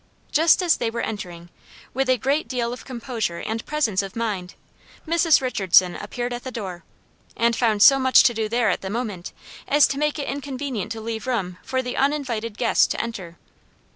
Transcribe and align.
Just 0.31 0.63
as 0.63 0.77
they 0.77 0.89
were 0.89 1.01
entering, 1.01 1.49
with 1.93 2.09
a 2.09 2.17
great 2.17 2.47
deal 2.47 2.73
of 2.73 2.85
composure 2.85 3.37
and 3.37 3.63
presence 3.67 4.01
of 4.01 4.15
mind, 4.15 4.55
Mrs. 5.07 5.41
Richardson 5.41 5.95
appeared 5.95 6.33
at 6.33 6.43
the 6.43 6.49
door, 6.51 6.83
and 7.37 7.55
found 7.55 7.83
so 7.83 7.99
much 7.99 8.23
to 8.23 8.33
do 8.33 8.49
there 8.49 8.71
at 8.71 8.81
the 8.81 8.89
moment, 8.89 9.31
as 9.67 9.85
to 9.89 9.99
make 9.99 10.17
it 10.17 10.27
inconvenient 10.27 10.91
to 10.93 11.01
leave 11.01 11.27
room 11.27 11.59
for 11.61 11.83
the 11.83 11.95
uninvited 11.97 12.57
guests 12.57 12.87
to 12.87 12.99
enter. 12.99 13.37